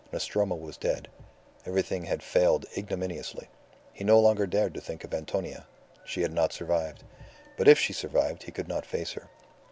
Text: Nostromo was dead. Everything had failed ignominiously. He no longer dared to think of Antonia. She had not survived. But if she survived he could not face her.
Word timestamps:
Nostromo 0.11 0.55
was 0.55 0.77
dead. 0.77 1.07
Everything 1.63 2.05
had 2.05 2.23
failed 2.23 2.65
ignominiously. 2.75 3.47
He 3.93 4.03
no 4.03 4.19
longer 4.19 4.47
dared 4.47 4.73
to 4.73 4.81
think 4.81 5.03
of 5.03 5.13
Antonia. 5.13 5.67
She 6.03 6.23
had 6.23 6.33
not 6.33 6.51
survived. 6.53 7.03
But 7.55 7.67
if 7.67 7.77
she 7.77 7.93
survived 7.93 8.41
he 8.41 8.51
could 8.51 8.67
not 8.67 8.83
face 8.83 9.11
her. 9.11 9.29